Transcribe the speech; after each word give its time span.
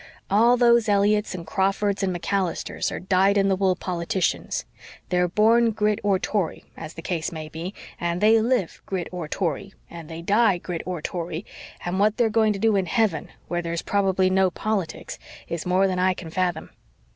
All 0.31 0.57
those 0.57 0.89
Elliotts 0.89 1.35
and 1.35 1.45
Crawfords 1.45 2.01
and 2.01 2.11
MacAllisters 2.11 2.91
are 2.91 2.99
dyed 2.99 3.37
in 3.37 3.49
the 3.49 3.55
wool 3.55 3.75
politicians. 3.75 4.65
They're 5.09 5.27
born 5.27 5.69
Grit 5.69 5.99
or 6.01 6.17
Tory, 6.17 6.65
as 6.75 6.95
the 6.95 7.03
case 7.03 7.31
may 7.31 7.49
be, 7.49 7.75
and 7.99 8.19
they 8.19 8.41
live 8.41 8.81
Grit 8.87 9.07
or 9.11 9.27
Tory, 9.27 9.75
and 9.91 10.09
they 10.09 10.23
die 10.23 10.57
Grit 10.57 10.81
or 10.87 11.03
Tory; 11.03 11.45
and 11.85 11.99
what 11.99 12.17
they're 12.17 12.31
going 12.31 12.53
to 12.53 12.57
do 12.57 12.75
in 12.75 12.87
heaven, 12.87 13.27
where 13.47 13.61
there's 13.61 13.83
probably 13.83 14.31
no 14.31 14.49
politics, 14.49 15.19
is 15.47 15.67
more 15.67 15.85
than 15.87 15.99
I 15.99 16.15
can 16.15 16.31
fathom. 16.31 16.71